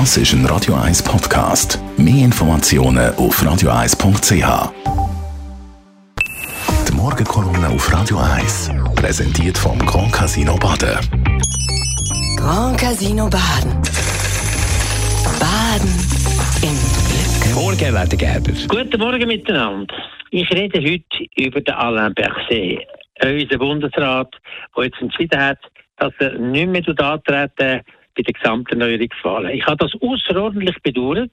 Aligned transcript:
Das 0.00 0.16
ist 0.16 0.32
ein 0.32 0.44
Radio 0.46 0.74
1 0.74 1.04
Podcast. 1.04 1.78
Mehr 1.96 2.24
Informationen 2.24 3.14
auf 3.14 3.40
radio1.ch. 3.40 4.72
Die 6.88 6.92
Morgenkolumne 6.92 7.68
auf 7.68 7.92
Radio 7.92 8.18
1 8.18 8.72
präsentiert 8.96 9.56
vom 9.56 9.78
Grand 9.78 10.12
Casino 10.12 10.56
Baden. 10.56 10.98
Grand 12.36 12.76
Casino 12.76 13.30
Baden. 13.30 13.80
Baden 15.38 15.94
im 16.60 16.76
Glück. 17.06 17.54
Morgen, 17.54 17.94
Werter 17.94 18.16
Gerber. 18.16 18.52
Guten 18.66 18.98
Morgen 18.98 19.28
miteinander. 19.28 19.94
Ich 20.32 20.50
rede 20.50 20.80
heute 20.80 21.24
über 21.36 21.60
den 21.60 21.74
Alain 21.74 22.12
Berset, 22.14 22.84
unseren 23.22 23.58
Bundesrat, 23.60 24.34
der 24.76 24.84
jetzt 24.86 25.00
entschieden 25.00 25.40
hat, 25.40 25.58
dass 25.98 26.12
er 26.18 26.36
nicht 26.36 26.68
mehr 26.68 26.82
antreten 26.98 27.82
bei 28.14 28.22
den 28.22 28.32
gesamten 28.32 28.78
Neuerungswahlen. 28.78 29.50
Ich 29.50 29.66
habe 29.66 29.76
das 29.76 29.92
außerordentlich 30.00 30.76
bedauert, 30.82 31.30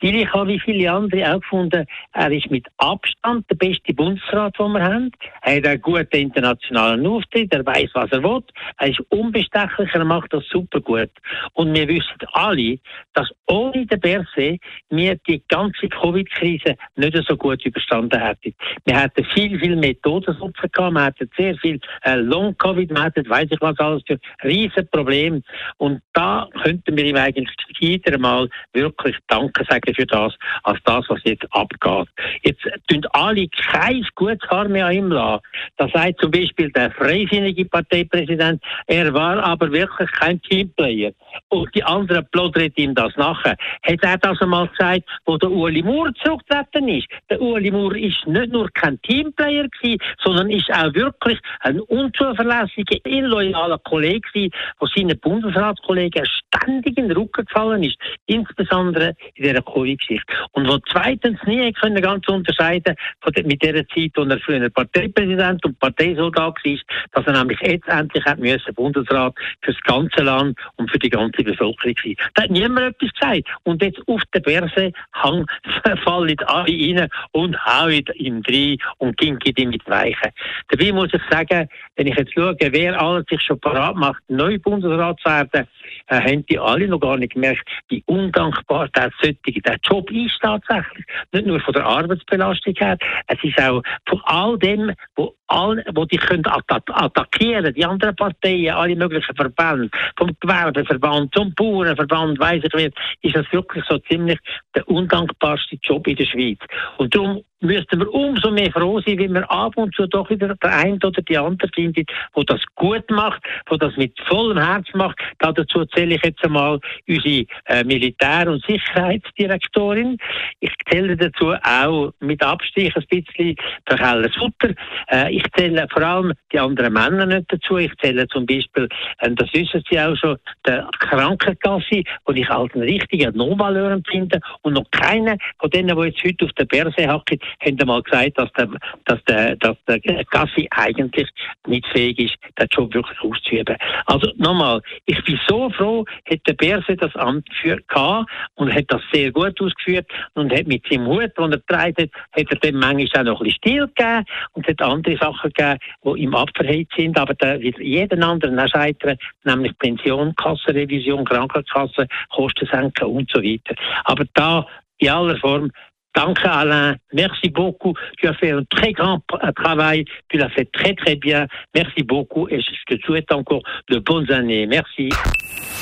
weil 0.00 0.14
ich 0.16 0.32
habe 0.32 0.48
wie 0.48 0.60
viele 0.60 0.90
andere 0.90 1.34
auch 1.34 1.40
gefunden, 1.40 1.86
er 2.12 2.30
ist 2.32 2.50
mit 2.50 2.66
Abstand 2.78 3.48
der 3.50 3.56
beste 3.56 3.94
Bundesrat, 3.94 4.58
den 4.58 4.72
wir 4.72 4.82
haben. 4.82 5.12
Er 5.42 5.56
hat 5.56 5.66
einen 5.66 5.80
guten 5.80 6.16
internationalen 6.16 7.06
Auftritt, 7.06 7.52
er 7.52 7.64
weiß, 7.64 7.90
was 7.94 8.12
er 8.12 8.22
will, 8.22 8.42
er 8.78 8.88
ist 8.88 9.00
unbestechlich, 9.08 9.90
er 9.92 10.04
macht 10.04 10.32
das 10.32 10.44
super 10.48 10.80
gut. 10.80 11.10
Und 11.54 11.74
wir 11.74 11.88
wissen 11.88 12.18
alle, 12.32 12.78
dass 13.14 13.28
ohne 13.46 13.86
den 13.86 14.00
Berset 14.00 14.60
wir 14.90 15.16
die 15.26 15.42
ganze 15.48 15.88
Covid-Krise 15.88 16.76
nicht 16.96 17.16
so 17.28 17.36
gut 17.36 17.64
überstanden 17.64 18.20
hätten. 18.20 18.54
Wir 18.84 19.00
hätten 19.00 19.24
viel, 19.24 19.58
viel 19.58 19.76
mehr 19.76 20.00
Todesopfer 20.02 20.68
gehabt, 20.68 20.94
wir 20.94 21.04
hätten 21.04 21.30
sehr 21.36 21.56
viel 21.56 21.80
äh, 22.02 22.16
Long-Covid, 22.16 22.90
wir 22.90 23.04
hätten, 23.04 23.28
weiß 23.28 23.48
ich 23.50 23.60
was 23.60 23.78
alles 23.78 24.02
für 24.06 24.18
riesen 24.44 24.88
Probleme. 24.88 25.42
Und 25.78 26.00
da 26.12 26.48
könnten 26.62 26.96
wir 26.96 27.04
ihm 27.04 27.16
eigentlich 27.16 27.48
jeder 27.78 28.18
mal 28.18 28.48
wirklich 28.72 29.16
Danke 29.28 29.64
sagen 29.68 29.94
für 29.94 30.06
das, 30.06 30.34
als 30.64 30.78
das, 30.84 31.04
was 31.08 31.20
jetzt 31.24 31.46
abgeht. 31.50 32.08
Jetzt 32.42 32.62
tun 32.88 33.06
alle 33.12 33.46
kein 33.48 34.06
gutes 34.14 34.48
Haar 34.50 34.68
mehr 34.68 34.86
an 34.86 34.94
ihm 34.94 35.12
lassen. 35.12 35.42
Da 35.76 35.88
sagt 35.88 36.20
zum 36.20 36.30
Beispiel 36.30 36.70
der 36.72 36.90
freisinnige 36.90 37.64
Parteipräsident, 37.64 38.62
er 38.86 39.12
war 39.14 39.42
aber 39.42 39.70
wirklich 39.70 40.10
kein 40.12 40.40
Teamplayer. 40.42 41.12
Und 41.48 41.72
die 41.74 41.84
anderen 41.84 42.26
plaudern 42.32 42.72
ihm 42.76 42.94
das 42.94 43.14
nachher. 43.16 43.56
Hat 43.82 44.02
er 44.02 44.18
das 44.18 44.40
einmal 44.40 44.68
gesagt, 44.68 45.02
wo 45.26 45.36
der 45.36 45.50
Uli 45.50 45.82
Moore 45.82 46.12
zurückgetreten 46.14 46.88
ist? 46.88 47.06
Der 47.28 47.40
Uli 47.40 47.70
Moore 47.70 47.98
ist 47.98 48.26
nicht 48.26 48.52
nur 48.52 48.68
kein 48.74 49.00
Teamplayer 49.02 49.68
gewesen, 49.68 50.02
sondern 50.22 50.50
ist 50.50 50.70
auch 50.72 50.92
wirklich 50.94 51.38
ein 51.60 51.80
unzuverlässiger, 51.80 52.98
illoyaler 53.04 53.78
Kollege 53.78 54.20
gewesen, 54.20 54.52
der 54.80 54.88
seinen 54.94 55.20
Bundesratskollegen 55.20 55.99
ständig 56.08 56.96
in 56.98 57.08
den 57.08 57.16
Rücken 57.16 57.44
gefallen 57.44 57.82
ist. 57.82 57.96
Insbesondere 58.26 59.14
in 59.34 59.44
dieser 59.44 59.62
Covid-Geschichte. 59.62 60.32
Und 60.52 60.68
wo 60.68 60.78
zweitens 60.90 61.38
nie 61.46 61.72
können 61.72 62.02
ganz 62.02 62.26
unterscheiden 62.28 62.94
von 63.20 63.32
der, 63.32 63.44
mit 63.44 63.62
der 63.62 63.86
Zeit, 63.88 64.12
wo 64.14 64.22
er 64.22 64.38
früher 64.40 64.68
Parteipräsident 64.70 65.64
und 65.64 65.78
Parteisoldat 65.78 66.56
war, 66.64 66.78
dass 67.12 67.26
er 67.26 67.32
nämlich 67.32 67.60
jetzt 67.60 67.88
endlich 67.88 68.24
hat 68.24 68.38
müssen 68.38 68.74
Bundesrat 68.74 69.34
für 69.62 69.72
das 69.72 69.82
ganze 69.82 70.22
Land 70.22 70.58
und 70.76 70.90
für 70.90 70.98
die 70.98 71.10
ganze 71.10 71.42
Bevölkerung 71.42 71.94
sein. 72.02 72.16
Da 72.34 72.42
hat 72.42 72.50
niemand 72.50 72.94
etwas 72.94 73.12
gesagt. 73.12 73.48
Und 73.64 73.82
jetzt 73.82 74.00
auf 74.06 74.22
der 74.34 74.40
Börse 74.40 74.92
hang, 75.12 75.46
fallen 76.04 76.38
alle 76.46 76.72
rein 76.72 77.08
und 77.32 77.64
hauen 77.64 78.04
ihm 78.14 78.42
rein 78.48 78.76
und 78.98 79.16
gingen 79.16 79.40
ihm 79.56 79.70
mit 79.70 79.86
Weichen. 79.88 80.30
Dabei 80.68 80.92
muss 80.92 81.12
ich 81.12 81.22
sagen, 81.30 81.68
wenn 81.96 82.06
ich 82.06 82.16
jetzt 82.16 82.32
schaue, 82.32 82.56
wer 82.58 83.00
alles 83.00 83.26
sich 83.28 83.42
schon 83.42 83.60
parat 83.60 83.96
macht, 83.96 84.22
neu 84.28 84.58
Bundesrat 84.58 85.18
zu 85.20 85.28
werden, 85.28 85.66
äh, 86.06 86.20
haben 86.20 86.44
die 86.46 86.58
alle 86.58 86.88
noch 86.88 87.00
gar 87.00 87.16
nicht 87.16 87.34
gemerkt, 87.34 87.68
wie 87.88 88.02
undankbar 88.06 88.88
der, 88.88 89.10
solche, 89.20 89.60
der 89.60 89.78
Job 89.82 90.10
ist 90.10 90.38
tatsächlich. 90.40 91.04
Nicht 91.32 91.46
nur 91.46 91.60
von 91.60 91.74
der 91.74 91.84
Arbeitsbelastung 91.84 92.74
her, 92.76 92.98
es 93.26 93.38
ist 93.42 93.60
auch 93.60 93.82
von 94.06 94.20
all 94.24 94.58
dem, 94.58 94.92
wo, 95.16 95.34
all, 95.50 95.84
wo 95.94 96.04
die 96.04 96.16
können 96.16 96.44
attackieren, 96.46 97.74
die 97.74 97.84
anderen 97.84 98.16
Parteien, 98.16 98.74
alle 98.74 98.96
möglichen 98.96 99.34
Verbände, 99.34 99.90
vom 100.16 100.30
Gewerbeverband 100.40 101.34
zum 101.34 101.52
Bauernverband, 101.54 102.38
weiss 102.38 102.64
ich 102.64 102.72
nicht, 102.72 102.96
ist 103.22 103.36
das 103.36 103.52
wirklich 103.52 103.84
so 103.88 103.98
ziemlich 103.98 104.38
der 104.74 104.88
undankbarste 104.88 105.76
Job 105.82 106.06
in 106.06 106.16
der 106.16 106.26
Schweiz. 106.26 106.58
Und 106.98 107.14
darum 107.14 107.42
müssten 107.60 108.00
wir 108.00 108.12
umso 108.12 108.50
mehr 108.50 108.70
froh 108.72 109.00
sein, 109.00 109.18
wenn 109.18 109.34
wir 109.34 109.50
ab 109.50 109.76
und 109.76 109.94
zu 109.94 110.06
doch 110.06 110.28
wieder 110.30 110.54
der 110.54 110.76
eine 110.76 110.98
oder 111.02 111.22
die 111.22 111.36
andere 111.36 111.68
findet, 111.74 112.10
wo 112.32 112.42
das 112.42 112.60
gut 112.74 113.08
macht, 113.10 113.42
wo 113.68 113.76
das 113.76 113.96
mit 113.96 114.18
vollem 114.26 114.58
Herz 114.58 114.86
macht. 114.94 115.18
Dazu 115.38 115.84
zähle 115.86 116.14
ich 116.14 116.24
jetzt 116.24 116.42
einmal 116.44 116.80
unsere 117.06 117.44
äh, 117.66 117.84
Militär- 117.84 118.50
und 118.50 118.64
Sicherheitsdirektorin. 118.64 120.16
Ich 120.60 120.72
zähle 120.90 121.16
dazu 121.16 121.54
auch 121.62 122.12
mit 122.20 122.42
Abstich 122.42 122.94
ein 122.96 123.04
bisschen 123.08 123.56
der 123.88 123.98
Heller 123.98 124.30
Sutter. 124.30 124.74
Äh, 125.08 125.36
ich 125.40 125.52
zähle 125.56 125.86
vor 125.90 126.02
allem 126.02 126.32
die 126.52 126.58
anderen 126.58 126.92
Männer 126.92 127.26
nicht 127.26 127.52
dazu. 127.52 127.78
Ich 127.78 127.92
zähle 128.02 128.26
zum 128.28 128.46
Beispiel, 128.46 128.88
äh, 129.18 129.30
das 129.30 129.52
wissen 129.52 129.82
Sie 129.90 129.98
auch 129.98 130.16
schon, 130.16 130.36
der 130.66 130.88
Krankenkasse, 130.98 132.02
wo 132.24 132.32
ich 132.32 132.48
als 132.50 132.72
einen 132.74 132.82
richtigen 132.84 133.36
Novaleur 133.36 133.90
empfinde 133.92 134.40
und 134.62 134.74
noch 134.74 134.90
keiner 134.90 135.36
von 135.58 135.70
denen, 135.70 135.96
die 135.96 136.06
jetzt 136.06 136.24
heute 136.24 136.44
auf 136.44 136.52
der 136.52 136.64
Börse 136.64 137.08
hacken, 137.08 137.38
haben 137.64 137.86
mal 137.86 138.02
gesagt, 138.02 138.38
dass 138.38 138.52
der, 138.52 138.68
dass 139.06 139.24
der, 139.24 139.56
dass 139.56 139.76
der 139.88 140.00
Gassi 140.30 140.68
eigentlich 140.70 141.28
nicht 141.66 141.86
fähig 141.88 142.18
ist, 142.18 142.36
den 142.58 142.68
Job 142.70 142.92
wirklich 142.94 143.20
auszuüben. 143.20 143.76
Also 144.06 144.30
nochmal, 144.36 144.80
ich 145.06 145.22
bin 145.24 145.38
so 145.46 145.70
froh, 145.70 146.04
hat 146.30 146.40
der 146.46 146.54
Berse 146.54 146.96
das 146.96 147.14
Amt 147.16 147.48
für 147.60 147.76
gehabt 147.76 148.30
und 148.54 148.74
hat 148.74 148.84
das 148.88 149.02
sehr 149.12 149.32
gut 149.32 149.60
ausgeführt 149.60 150.06
und 150.34 150.52
hat 150.52 150.66
mit 150.66 150.86
seinem 150.88 151.06
Hut, 151.06 151.36
den 151.38 151.52
er 151.52 151.58
getragen 151.58 151.94
hat, 151.98 152.10
hat 152.32 152.50
er 152.50 152.58
dem 152.58 152.78
manchmal 152.78 153.22
auch 153.22 153.24
noch 153.24 153.40
ein 153.40 153.44
bisschen 153.44 153.60
still 153.60 153.86
gegeben 153.94 154.24
und 154.52 154.66
hat 154.66 154.82
andere 154.82 155.16
Sachen 155.16 155.29
gegeben, 155.42 155.78
die 156.04 156.22
ihm 156.22 156.34
abverheilt 156.34 156.88
sind, 156.96 157.18
aber 157.18 157.34
der 157.34 157.60
wird 157.60 157.78
jeden 157.78 158.22
anderen 158.22 158.68
scheitern, 158.68 159.16
nämlich 159.44 159.76
Pension, 159.78 160.34
Kassenrevision, 160.36 161.24
Krankenkasse, 161.24 162.06
Kosten 162.30 162.66
senken 162.66 163.06
und 163.06 163.30
so 163.32 163.42
weiter. 163.42 163.74
Aber 164.04 164.24
da 164.34 164.66
in 164.98 165.08
aller 165.08 165.36
Form 165.38 165.70
Danke 166.12 166.50
Alain, 166.50 166.96
merci 167.12 167.50
beaucoup. 167.50 167.94
Tu 168.18 168.26
as 168.26 168.34
fait 168.34 168.50
un 168.50 168.64
très 168.64 168.92
grand 168.92 169.22
travail, 169.54 170.04
tu 170.28 170.38
l'as 170.38 170.48
fait 170.48 170.70
très 170.72 170.94
très 170.94 171.14
bien. 171.14 171.46
Merci 171.74 172.02
beaucoup 172.02 172.48
et 172.48 172.60
je 172.60 172.96
te 172.96 173.00
souhaite 173.06 173.30
encore 173.30 173.62
de 173.88 173.98
bonnes 173.98 174.30
années. 174.32 174.66
Merci. 174.66 175.10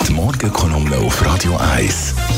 Die 0.06 0.12
Morgenkolumne 0.12 0.96
auf 0.96 1.24
Radio 1.24 1.52
1. 1.54 2.37